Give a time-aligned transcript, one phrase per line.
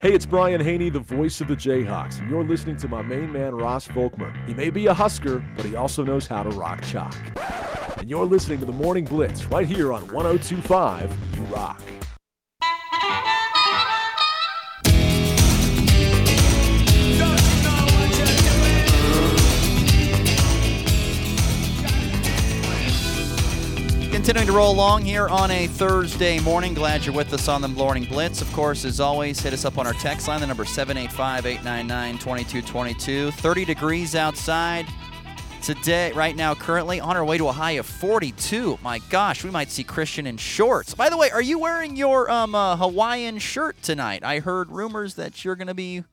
[0.00, 3.32] Hey, it's Brian Haney, the voice of the Jayhawks, and you're listening to my main
[3.32, 4.32] man, Ross Volkmer.
[4.46, 7.16] He may be a Husker, but he also knows how to rock chalk.
[7.96, 11.82] And you're listening to the Morning Blitz right here on 1025 You Rock.
[24.28, 26.74] Continuing to roll along here on a Thursday morning.
[26.74, 28.42] Glad you're with us on the Morning Blitz.
[28.42, 32.18] Of course, as always, hit us up on our text line, the number 785 899
[32.18, 33.30] 2222.
[33.30, 34.84] 30 degrees outside
[35.62, 38.78] today, right now, currently on our way to a high of 42.
[38.82, 40.92] My gosh, we might see Christian in shorts.
[40.92, 44.24] By the way, are you wearing your um, uh, Hawaiian shirt tonight?
[44.24, 46.04] I heard rumors that you're going to be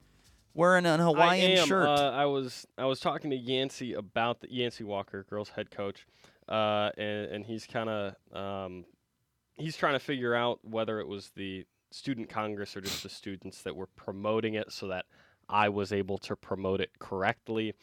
[0.54, 1.68] wearing an Hawaiian I am.
[1.68, 1.86] shirt.
[1.86, 6.08] Uh, I was I was talking to Yancey about the Yancey Walker, girls head coach,
[6.50, 8.86] uh, and, and he's kind of um,
[9.54, 13.62] he's trying to figure out whether it was the student congress or just the students
[13.62, 15.06] that were promoting it, so that
[15.48, 17.74] I was able to promote it correctly.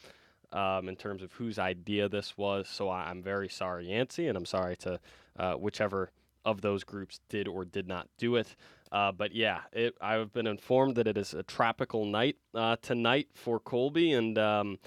[0.52, 4.36] Um, in terms of whose idea this was, so I, I'm very sorry, Yancey, and
[4.36, 5.00] I'm sorry to
[5.38, 6.10] uh, whichever
[6.44, 8.54] of those groups did or did not do it.
[8.90, 13.28] Uh, but yeah, it, I've been informed that it is a tropical night uh, tonight
[13.34, 14.78] for Colby, and um,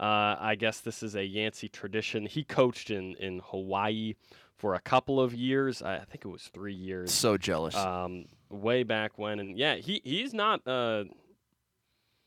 [0.00, 2.24] uh, I guess this is a Yancey tradition.
[2.24, 4.14] He coached in, in Hawaii
[4.56, 5.82] for a couple of years.
[5.82, 7.12] I think it was three years.
[7.12, 7.76] so jealous.
[7.76, 11.04] Um, way back when, and yeah, he he's not uh,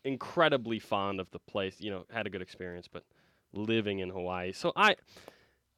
[0.04, 1.78] incredibly fond of the place.
[1.80, 3.04] You know, had a good experience, but
[3.54, 4.52] living in Hawaii.
[4.52, 4.96] So I,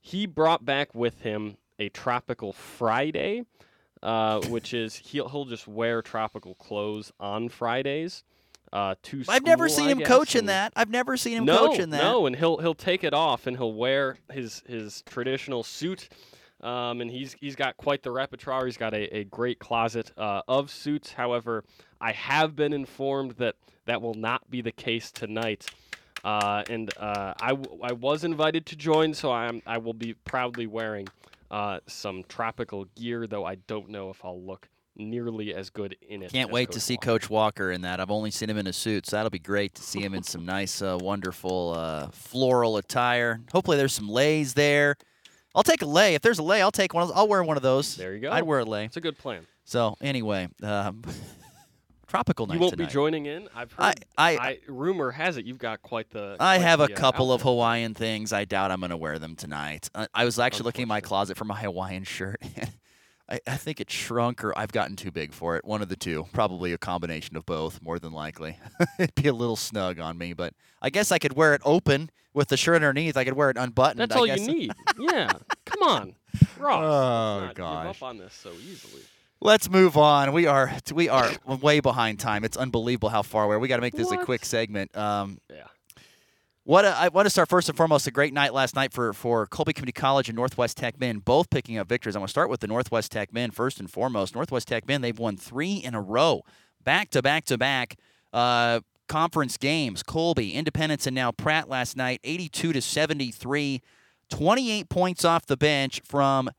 [0.01, 3.43] he brought back with him a tropical Friday,
[4.03, 8.23] uh, which is he'll he'll just wear tropical clothes on Fridays.
[8.73, 10.73] Uh, to I've never seen I him guess, coach in that.
[10.75, 12.01] I've never seen him no, coach in that.
[12.01, 16.09] No, and he'll he'll take it off and he'll wear his his traditional suit.
[16.61, 18.65] Um, and he's he's got quite the repertoire.
[18.65, 21.13] He's got a, a great closet uh, of suits.
[21.13, 21.63] However,
[22.01, 23.55] I have been informed that
[23.85, 25.67] that will not be the case tonight.
[26.23, 30.15] Uh, and uh, I, w- I was invited to join, so I'm I will be
[30.25, 31.07] proudly wearing
[31.51, 36.23] uh, some tropical gear, though I don't know if I'll look nearly as good in
[36.23, 36.31] it.
[36.31, 37.05] Can't wait to see Walker.
[37.05, 37.99] Coach Walker in that.
[37.99, 40.23] I've only seen him in a suit, so that'll be great to see him in
[40.23, 43.41] some nice, uh, wonderful uh, floral attire.
[43.51, 44.95] Hopefully, there's some leis there.
[45.53, 46.15] I'll take a lei.
[46.15, 47.03] If there's a lei, I'll take one.
[47.03, 47.17] Of those.
[47.17, 47.95] I'll wear one of those.
[47.95, 48.31] There you go.
[48.31, 48.85] I'd wear a lei.
[48.85, 49.45] It's a good plan.
[49.63, 51.01] So anyway, um,
[52.07, 52.87] tropical night You won't tonight.
[52.87, 53.47] be joining in.
[53.55, 54.05] I've I- heard.
[54.17, 56.35] I- rumor has it you've got quite the.
[56.39, 57.41] I quite have a the, uh, couple of.
[57.41, 58.33] Hawaiian things.
[58.33, 59.89] I doubt I'm going to wear them tonight.
[59.95, 62.41] I, I was actually looking in my closet for my Hawaiian shirt.
[63.29, 65.65] I, I think it shrunk or I've gotten too big for it.
[65.65, 66.27] One of the two.
[66.33, 68.59] Probably a combination of both, more than likely.
[68.99, 72.11] It'd be a little snug on me, but I guess I could wear it open
[72.33, 73.17] with the shirt underneath.
[73.17, 73.99] I could wear it unbuttoned.
[73.99, 74.41] That's I all guess.
[74.41, 74.71] you need.
[74.99, 75.31] yeah.
[75.65, 76.15] Come on,
[76.59, 76.83] Ross.
[76.83, 77.83] Oh, gosh.
[77.83, 79.01] Give up on this so easily.
[79.41, 80.31] Let's move on.
[80.31, 81.29] We are we are
[81.61, 82.43] way behind time.
[82.43, 83.59] It's unbelievable how far we are.
[83.59, 84.95] We got to make this a quick segment.
[84.95, 85.39] Um.
[86.65, 88.07] What a, I want to start first and foremost.
[88.07, 91.51] A great night last night for for Colby Community College and Northwest Tech men, both
[91.51, 92.15] picking up victories.
[92.15, 94.33] I want to start with the Northwest Tech men first and foremost.
[94.33, 96.41] Northwest Tech men they've won three in a row,
[96.83, 97.97] back to back to back.
[98.33, 100.01] Uh, conference games.
[100.01, 103.83] Colby, Independence, and now Pratt last night, 82 to 73,
[104.31, 106.49] 28 points off the bench from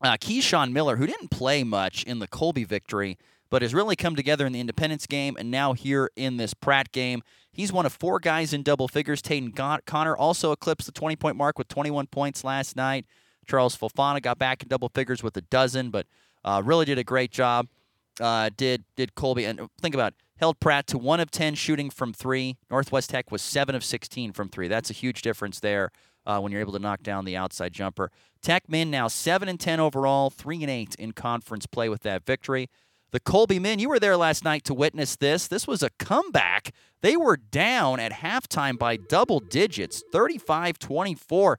[0.00, 3.18] uh, Keyshawn Miller, who didn't play much in the Colby victory,
[3.50, 6.92] but has really come together in the Independence game and now here in this Pratt
[6.92, 7.22] game.
[7.52, 9.22] He's one of four guys in double figures.
[9.22, 13.06] Taden Gon- Connor also eclipsed the 20 point mark with 21 points last night.
[13.46, 16.06] Charles Fofana got back in double figures with a dozen, but
[16.44, 17.68] uh, really did a great job.
[18.20, 21.90] Uh, did did Colby and think about it, held Pratt to one of 10 shooting
[21.90, 22.56] from three.
[22.70, 24.68] Northwest Tech was seven of 16 from three.
[24.68, 25.90] That's a huge difference there
[26.26, 28.10] uh, when you're able to knock down the outside jumper.
[28.42, 32.24] Tech men now seven and 10 overall, three and eight in conference play with that
[32.24, 32.68] victory.
[33.12, 35.46] The Colby men, you were there last night to witness this.
[35.46, 36.72] This was a comeback.
[37.02, 41.58] They were down at halftime by double digits, 35 24,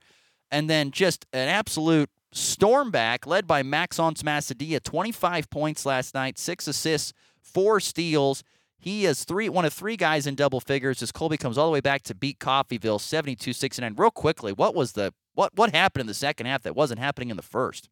[0.51, 6.37] and then just an absolute storm back led by Maxence Macedia, 25 points last night,
[6.37, 8.43] six assists, four steals.
[8.77, 11.73] He is three, one of three guys in double figures as Colby comes all the
[11.73, 13.97] way back to beat Coffeyville 72-69.
[13.97, 17.29] Real quickly, what was the what what happened in the second half that wasn't happening
[17.29, 17.89] in the first?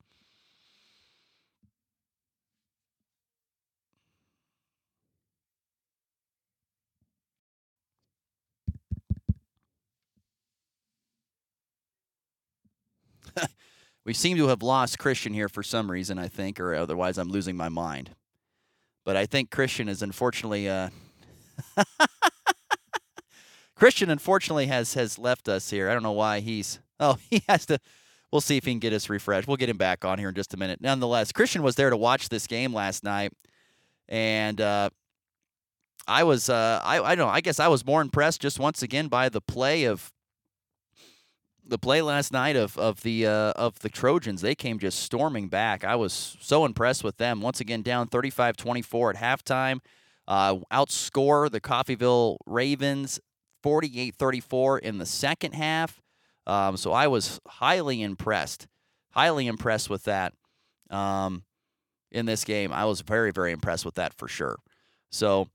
[14.06, 17.30] we seem to have lost Christian here for some reason, I think, or otherwise I'm
[17.30, 18.12] losing my mind.
[19.04, 20.90] But I think Christian is unfortunately uh,
[23.76, 25.90] Christian unfortunately has has left us here.
[25.90, 27.80] I don't know why he's oh he has to.
[28.32, 29.48] We'll see if he can get us refreshed.
[29.48, 30.82] We'll get him back on here in just a minute.
[30.82, 33.32] Nonetheless, Christian was there to watch this game last night,
[34.10, 34.90] and uh,
[36.08, 38.82] I was uh, I I don't know, I guess I was more impressed just once
[38.82, 40.12] again by the play of
[41.68, 44.42] the play last night of of the uh, of the Trojans.
[44.42, 45.84] They came just storming back.
[45.84, 47.42] I was so impressed with them.
[47.42, 49.80] Once again down 35-24 at halftime.
[50.28, 53.20] Uh, outscore the Coffeyville Ravens
[53.64, 56.02] 48-34 in the second half.
[56.48, 58.68] Um, so I was highly impressed,
[59.12, 60.34] highly impressed with that
[60.90, 61.44] um,
[62.12, 62.72] in this game.
[62.72, 64.58] I was very, very impressed with that for sure.
[65.12, 65.50] So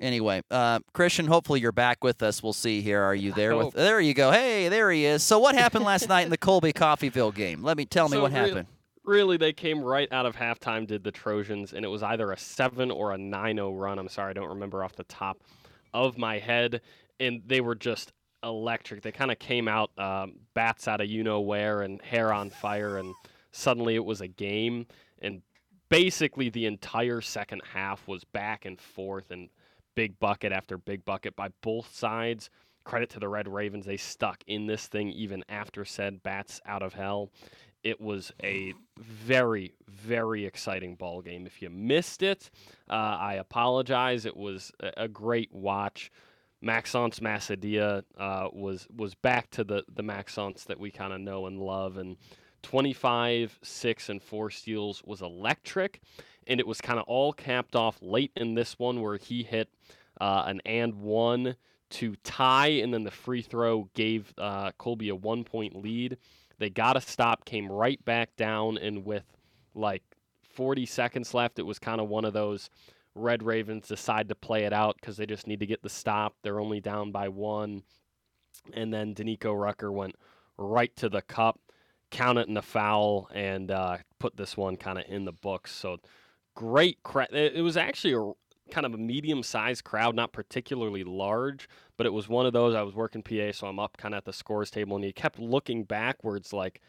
[0.00, 2.42] anyway, uh, Christian, hopefully you're back with us.
[2.42, 3.02] We'll see here.
[3.02, 3.56] Are you there?
[3.56, 4.30] With there you go.
[4.30, 5.22] Hey, there he is.
[5.22, 7.62] So what happened last night in the Colby Coffeyville game?
[7.62, 8.68] Let me tell me So what real- happened.
[9.04, 12.36] Really, they came right out of halftime, did the Trojans, and it was either a
[12.36, 14.00] 7 or a 9 0 run.
[14.00, 15.38] I'm sorry, I don't remember off the top
[15.94, 16.80] of my head.
[17.20, 18.12] And they were just
[18.42, 19.02] electric.
[19.02, 22.50] They kind of came out, um, bats out of you know where and hair on
[22.50, 23.14] fire, and
[23.52, 24.86] suddenly it was a game.
[25.22, 25.42] And
[25.88, 29.48] basically, the entire second half was back and forth and
[29.96, 32.50] big bucket after big bucket by both sides.
[32.84, 33.84] Credit to the Red Ravens.
[33.84, 37.32] They stuck in this thing even after said bats out of hell
[37.86, 42.50] it was a very very exciting ball game if you missed it
[42.90, 46.10] uh, i apologize it was a, great watch
[46.60, 51.46] maxence macedia uh, was was back to the the maxence that we kind of know
[51.46, 52.16] and love and
[52.66, 56.00] 25 6 and 4 steals was electric
[56.46, 59.68] and it was kind of all capped off late in this one where he hit
[60.20, 61.56] uh, an and one
[61.88, 66.16] to tie and then the free throw gave uh, colby a one point lead
[66.58, 69.24] they got a stop, came right back down, and with
[69.74, 70.02] like
[70.54, 72.70] 40 seconds left, it was kind of one of those
[73.14, 76.34] Red Ravens decide to play it out because they just need to get the stop.
[76.42, 77.82] They're only down by one.
[78.72, 80.16] And then Danico Rucker went
[80.56, 81.60] right to the cup,
[82.10, 85.72] counted in the foul, and uh, put this one kind of in the books.
[85.72, 85.98] So
[86.54, 87.02] great.
[87.02, 88.32] Cra- it it was actually a
[88.70, 92.74] kind of a medium sized crowd, not particularly large, but it was one of those.
[92.74, 95.12] I was working PA, so I'm up kind of at the scores table, and you
[95.12, 96.80] kept looking backwards like,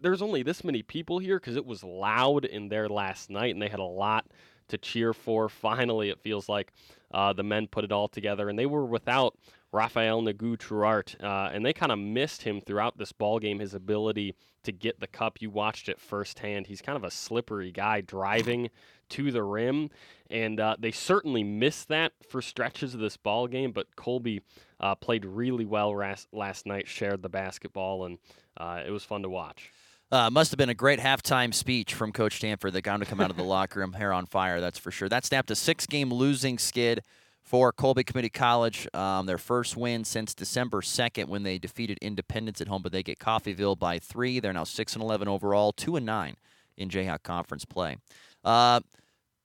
[0.00, 3.60] there's only this many people here because it was loud in there last night, and
[3.60, 4.26] they had a lot
[4.68, 5.48] to cheer for.
[5.48, 6.72] Finally, it feels like
[7.12, 9.36] uh, the men put it all together, and they were without
[9.72, 13.58] Rafael Nagu Truart, uh, and they kind of missed him throughout this ball game.
[13.58, 14.34] His ability
[14.64, 16.66] to get the cup, you watched it firsthand.
[16.66, 18.70] He's kind of a slippery guy driving
[19.10, 19.90] to the rim,
[20.30, 23.72] and uh, they certainly missed that for stretches of this ball game.
[23.72, 24.42] But Colby
[24.78, 28.18] uh, played really well ras- last night, shared the basketball, and
[28.58, 29.70] uh, it was fun to watch.
[30.10, 33.06] Uh, must have been a great halftime speech from Coach Stanford that got him to
[33.06, 34.60] come out of the locker room hair on fire.
[34.60, 35.08] That's for sure.
[35.08, 37.02] That snapped a six-game losing skid
[37.42, 38.88] for Colby Community College.
[38.94, 43.02] Um, their first win since December 2nd when they defeated Independence at home, but they
[43.02, 44.40] get Coffeyville by three.
[44.40, 46.36] They're now six and 11 overall, two and nine
[46.76, 47.96] in Jayhawk Conference play.
[48.44, 48.80] Uh,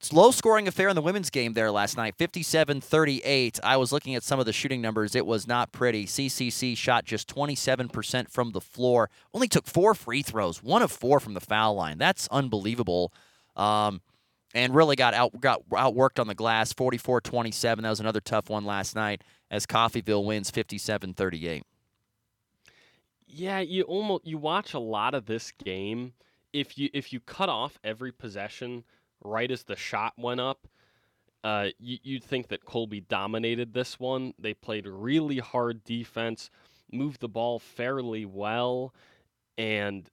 [0.00, 3.58] Slow scoring affair in the women's game there last night, 57 38.
[3.64, 5.16] I was looking at some of the shooting numbers.
[5.16, 6.06] It was not pretty.
[6.06, 11.18] CCC shot just 27% from the floor, only took four free throws, one of four
[11.18, 11.98] from the foul line.
[11.98, 13.12] That's unbelievable.
[13.56, 14.00] Um,
[14.54, 18.64] and really got out got outworked on the glass 44-27 that was another tough one
[18.64, 21.62] last night as coffeyville wins 57-38
[23.26, 26.14] Yeah, you almost you watch a lot of this game.
[26.52, 28.84] If you if you cut off every possession
[29.22, 30.66] right as the shot went up,
[31.44, 34.34] uh, you, you'd think that Colby dominated this one.
[34.38, 36.50] They played really hard defense,
[36.90, 38.94] moved the ball fairly well,
[39.58, 40.10] and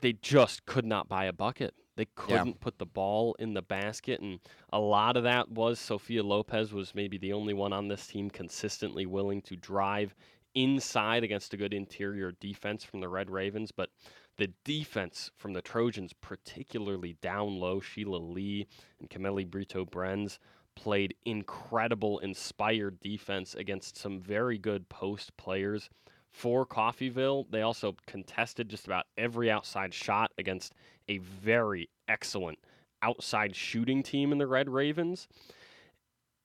[0.00, 1.74] they just could not buy a bucket.
[1.98, 4.38] They couldn't put the ball in the basket, and
[4.72, 8.30] a lot of that was Sophia Lopez was maybe the only one on this team
[8.30, 10.14] consistently willing to drive
[10.54, 13.90] inside against a good interior defense from the Red Ravens, but
[14.36, 18.68] the defense from the Trojans, particularly down low, Sheila Lee
[19.00, 20.38] and Camille Brito Brenz
[20.76, 25.90] played incredible, inspired defense against some very good post players
[26.32, 27.46] for Coffeyville.
[27.50, 30.74] They also contested just about every outside shot against
[31.08, 32.58] a very excellent
[33.02, 35.28] outside shooting team in the Red Ravens.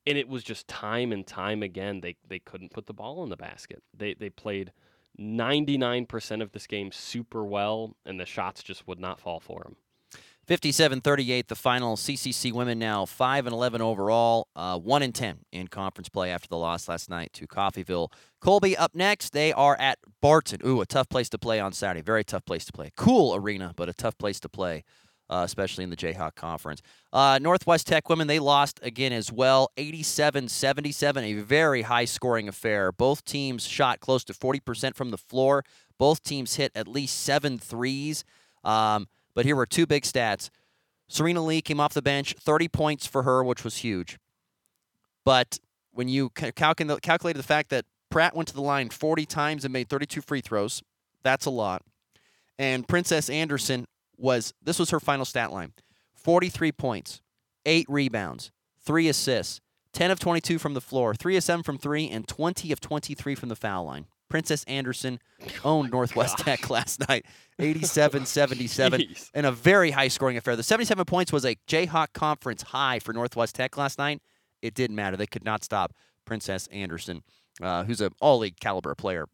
[0.06, 3.30] And it was just time and time again they, they couldn't put the ball in
[3.30, 3.82] the basket.
[3.96, 4.72] They they played
[5.18, 9.76] 99% of this game super well and the shots just would not fall for them.
[10.46, 15.68] 57-38 the final ccc women now 5 and 11 overall uh, 1 and 10 in
[15.68, 18.12] conference play after the loss last night to coffeyville.
[18.40, 20.60] Colby up next they are at barton.
[20.66, 22.02] Ooh a tough place to play on saturday.
[22.02, 22.90] Very tough place to play.
[22.96, 24.84] Cool arena but a tough place to play
[25.30, 26.82] uh, especially in the jayhawk conference.
[27.12, 32.92] Uh, northwest tech women they lost again as well 87-77 a very high scoring affair.
[32.92, 35.64] Both teams shot close to 40% from the floor.
[35.98, 38.24] Both teams hit at least seven threes.
[38.64, 40.50] Um, but here were two big stats.
[41.08, 44.18] Serena Lee came off the bench, 30 points for her, which was huge.
[45.24, 45.58] But
[45.92, 49.64] when you ca- calcul- calculated the fact that Pratt went to the line 40 times
[49.64, 50.82] and made 32 free throws,
[51.22, 51.82] that's a lot.
[52.58, 53.86] And Princess Anderson
[54.16, 55.72] was this was her final stat line:
[56.14, 57.20] 43 points,
[57.66, 59.60] eight rebounds, three assists,
[59.92, 63.34] 10 of 22 from the floor, three of seven from three, and 20 of 23
[63.34, 64.06] from the foul line.
[64.34, 65.20] Princess Anderson
[65.64, 67.24] owned Northwest Tech last night,
[67.60, 70.56] 87 77, in a very high scoring affair.
[70.56, 74.20] The 77 points was a Jayhawk conference high for Northwest Tech last night.
[74.60, 75.16] It didn't matter.
[75.16, 75.92] They could not stop
[76.24, 77.22] Princess Anderson,
[77.62, 79.28] uh, who's an all league caliber player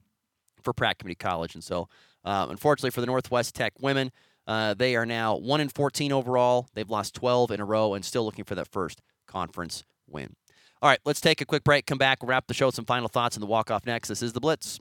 [0.61, 1.55] for Pratt Community College.
[1.55, 1.89] And so,
[2.23, 4.13] uh, unfortunately for the Northwest Tech women,
[4.47, 6.69] uh, they are now 1 in 14 overall.
[6.75, 10.37] They've lost 12 in a row and still looking for that first conference win.
[10.83, 11.87] All right, let's take a quick break.
[11.87, 14.09] Come back, wrap the show with some final thoughts, and the walk off next.
[14.09, 14.79] This is the Blitz.